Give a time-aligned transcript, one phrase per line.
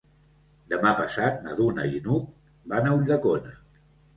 [0.73, 2.27] Demà passat na Duna i n'Hug
[2.73, 3.55] van a Ulldecona.